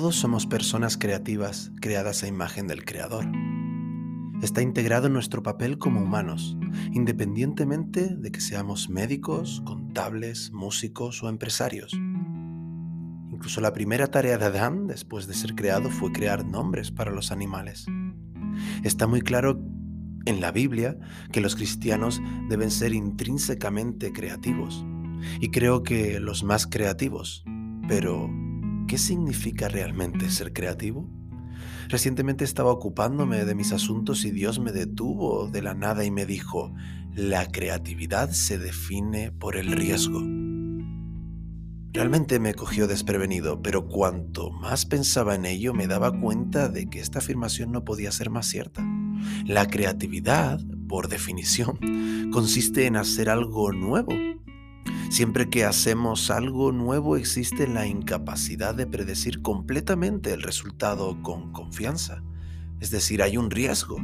[0.00, 3.26] Todos somos personas creativas creadas a imagen del Creador.
[4.40, 6.56] Está integrado en nuestro papel como humanos,
[6.92, 11.92] independientemente de que seamos médicos, contables, músicos o empresarios.
[13.32, 17.32] Incluso la primera tarea de Adán, después de ser creado, fue crear nombres para los
[17.32, 17.84] animales.
[18.84, 19.60] Está muy claro
[20.26, 20.96] en la Biblia
[21.32, 24.86] que los cristianos deben ser intrínsecamente creativos,
[25.40, 27.42] y creo que los más creativos,
[27.88, 28.30] pero
[28.88, 31.06] ¿Qué significa realmente ser creativo?
[31.90, 36.24] Recientemente estaba ocupándome de mis asuntos y Dios me detuvo de la nada y me
[36.24, 36.74] dijo,
[37.14, 40.22] la creatividad se define por el riesgo.
[41.92, 47.00] Realmente me cogió desprevenido, pero cuanto más pensaba en ello me daba cuenta de que
[47.00, 48.82] esta afirmación no podía ser más cierta.
[49.44, 54.14] La creatividad, por definición, consiste en hacer algo nuevo,
[55.10, 62.22] Siempre que hacemos algo nuevo existe la incapacidad de predecir completamente el resultado con confianza.
[62.78, 63.96] Es decir, hay un riesgo.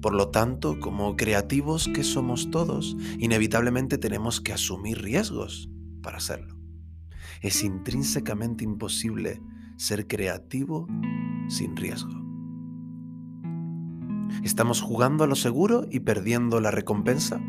[0.00, 5.68] Por lo tanto, como creativos que somos todos, inevitablemente tenemos que asumir riesgos
[6.02, 6.56] para hacerlo.
[7.42, 9.42] Es intrínsecamente imposible
[9.76, 10.88] ser creativo
[11.48, 12.22] sin riesgo.
[14.42, 17.40] ¿Estamos jugando a lo seguro y perdiendo la recompensa?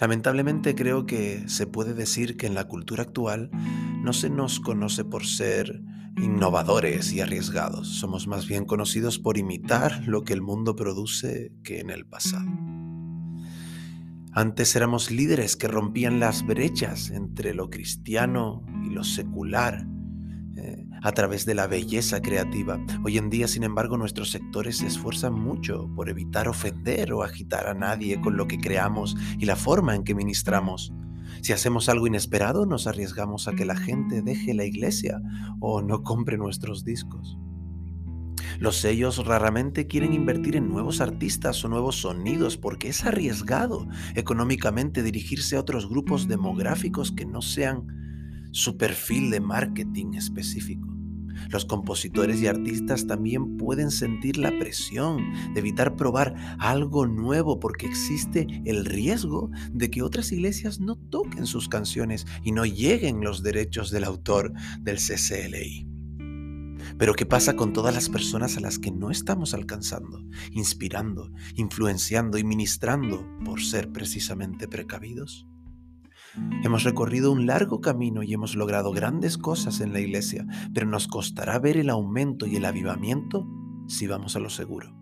[0.00, 3.50] Lamentablemente creo que se puede decir que en la cultura actual
[4.02, 5.82] no se nos conoce por ser
[6.16, 11.80] innovadores y arriesgados, somos más bien conocidos por imitar lo que el mundo produce que
[11.80, 12.50] en el pasado.
[14.32, 19.86] Antes éramos líderes que rompían las brechas entre lo cristiano y lo secular,
[21.04, 22.80] a través de la belleza creativa.
[23.04, 27.68] Hoy en día, sin embargo, nuestros sectores se esfuerzan mucho por evitar ofender o agitar
[27.68, 30.94] a nadie con lo que creamos y la forma en que ministramos.
[31.42, 35.20] Si hacemos algo inesperado, nos arriesgamos a que la gente deje la iglesia
[35.60, 37.38] o no compre nuestros discos.
[38.58, 45.02] Los sellos raramente quieren invertir en nuevos artistas o nuevos sonidos porque es arriesgado económicamente
[45.02, 47.86] dirigirse a otros grupos demográficos que no sean
[48.52, 50.93] su perfil de marketing específico.
[51.50, 57.86] Los compositores y artistas también pueden sentir la presión de evitar probar algo nuevo porque
[57.86, 63.42] existe el riesgo de que otras iglesias no toquen sus canciones y no lleguen los
[63.42, 65.88] derechos del autor del CCLI.
[66.98, 70.22] Pero ¿qué pasa con todas las personas a las que no estamos alcanzando,
[70.52, 75.48] inspirando, influenciando y ministrando por ser precisamente precavidos?
[76.62, 81.06] Hemos recorrido un largo camino y hemos logrado grandes cosas en la iglesia, pero nos
[81.06, 83.46] costará ver el aumento y el avivamiento
[83.86, 84.94] si vamos a lo seguro.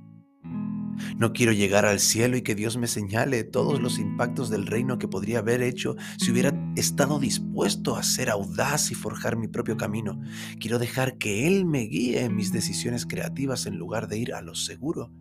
[1.17, 4.99] No quiero llegar al cielo y que Dios me señale todos los impactos del reino
[4.99, 9.77] que podría haber hecho si hubiera estado dispuesto a ser audaz y forjar mi propio
[9.77, 10.21] camino.
[10.61, 14.43] Quiero dejar que Él me guíe en mis decisiones creativas en lugar de ir a
[14.43, 15.13] lo seguro,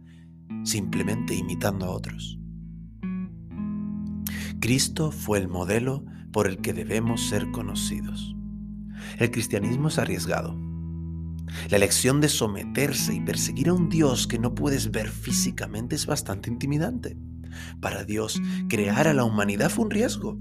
[0.64, 2.41] simplemente imitando a otros.
[4.62, 8.36] Cristo fue el modelo por el que debemos ser conocidos.
[9.18, 10.56] El cristianismo es arriesgado.
[11.72, 16.06] La elección de someterse y perseguir a un Dios que no puedes ver físicamente es
[16.06, 17.18] bastante intimidante.
[17.82, 18.40] Para Dios,
[18.70, 20.38] crear a la humanidad fue un riesgo.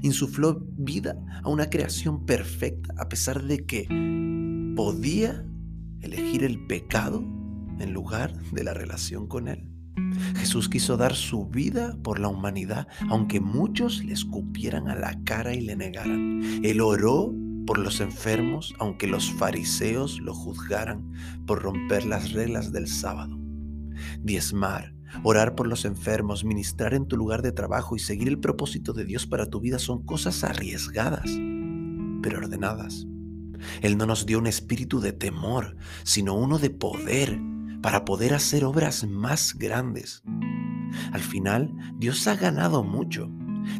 [0.00, 3.86] Insufló vida a una creación perfecta a pesar de que
[4.76, 5.44] podía
[6.00, 7.22] elegir el pecado
[7.78, 9.77] en lugar de la relación con Él.
[10.36, 15.54] Jesús quiso dar su vida por la humanidad, aunque muchos le escupieran a la cara
[15.54, 16.42] y le negaran.
[16.62, 17.34] Él oró
[17.66, 21.12] por los enfermos, aunque los fariseos lo juzgaran
[21.46, 23.38] por romper las reglas del sábado.
[24.22, 28.92] Diezmar, orar por los enfermos, ministrar en tu lugar de trabajo y seguir el propósito
[28.92, 31.30] de Dios para tu vida son cosas arriesgadas,
[32.22, 33.06] pero ordenadas.
[33.82, 37.38] Él no nos dio un espíritu de temor, sino uno de poder
[37.82, 40.22] para poder hacer obras más grandes.
[41.12, 43.30] Al final, Dios ha ganado mucho.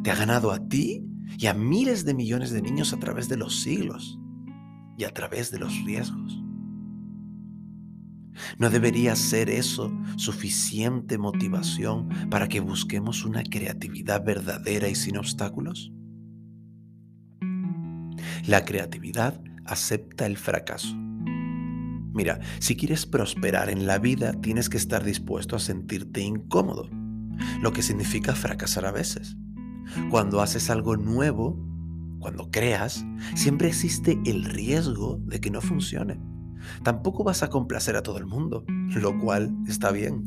[0.03, 1.05] Te ha ganado a ti
[1.39, 4.19] y a miles de millones de niños a través de los siglos
[4.97, 6.43] y a través de los riesgos.
[8.59, 15.93] ¿No debería ser eso suficiente motivación para que busquemos una creatividad verdadera y sin obstáculos?
[18.47, 20.97] La creatividad acepta el fracaso.
[22.19, 26.91] Mira, si quieres prosperar en la vida, tienes que estar dispuesto a sentirte incómodo,
[27.62, 29.37] lo que significa fracasar a veces.
[30.11, 31.65] Cuando haces algo nuevo,
[32.19, 33.06] cuando creas,
[33.37, 36.20] siempre existe el riesgo de que no funcione.
[36.82, 38.65] Tampoco vas a complacer a todo el mundo,
[38.97, 40.25] lo cual está bien.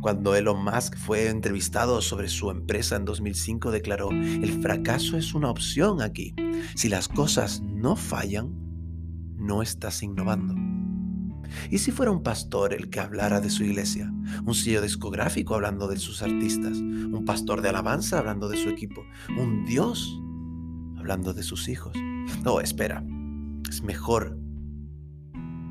[0.00, 5.50] Cuando Elon Musk fue entrevistado sobre su empresa en 2005, declaró, el fracaso es una
[5.50, 6.34] opción aquí.
[6.74, 8.50] Si las cosas no fallan,
[9.36, 10.71] no estás innovando.
[11.70, 14.12] ¿Y si fuera un pastor el que hablara de su iglesia?
[14.44, 19.04] Un sello discográfico hablando de sus artistas, un pastor de alabanza hablando de su equipo,
[19.38, 20.20] un Dios
[20.98, 21.96] hablando de sus hijos.
[22.44, 23.04] No, espera,
[23.68, 24.38] es mejor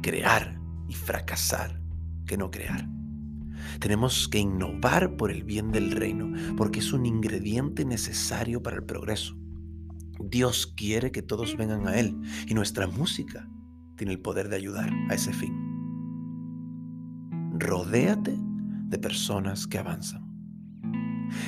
[0.02, 1.82] crear y fracasar
[2.26, 2.88] que no crear.
[3.80, 8.84] Tenemos que innovar por el bien del reino, porque es un ingrediente necesario para el
[8.84, 9.38] progreso.
[10.20, 12.16] Dios quiere que todos vengan a Él
[12.48, 13.48] y nuestra música
[13.96, 15.61] tiene el poder de ayudar a ese fin.
[17.62, 20.26] Rodéate de personas que avanzan.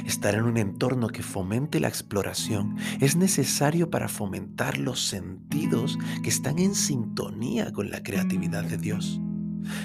[0.06, 6.30] Estar en un entorno que fomente la exploración es necesario para fomentar los sentidos que
[6.30, 9.20] están en sintonía con la creatividad de Dios.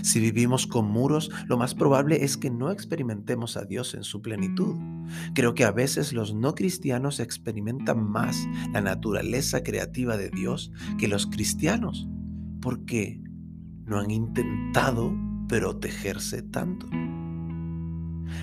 [0.03, 4.21] Si vivimos con muros, lo más probable es que no experimentemos a Dios en su
[4.21, 4.77] plenitud.
[5.35, 11.09] Creo que a veces los no cristianos experimentan más la naturaleza creativa de Dios que
[11.09, 12.07] los cristianos,
[12.61, 13.23] porque
[13.87, 16.89] no han intentado protegerse tanto.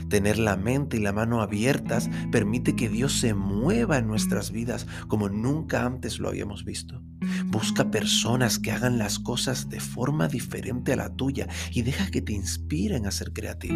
[0.10, 4.88] Tener la mente y la mano abiertas permite que Dios se mueva en nuestras vidas
[5.08, 7.02] como nunca antes lo habíamos visto.
[7.46, 12.22] Busca personas que hagan las cosas de forma diferente a la tuya y deja que
[12.22, 13.76] te inspiren a ser creativo.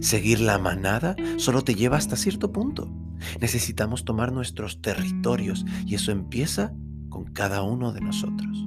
[0.00, 2.92] Seguir la manada solo te lleva hasta cierto punto.
[3.40, 6.72] Necesitamos tomar nuestros territorios y eso empieza
[7.08, 8.66] con cada uno de nosotros.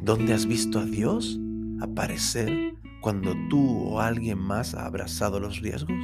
[0.00, 1.38] ¿Dónde has visto a Dios
[1.80, 5.98] aparecer cuando tú o alguien más ha abrazado los riesgos?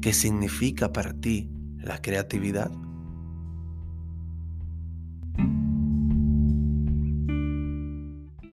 [0.00, 2.70] ¿Qué significa para ti la creatividad?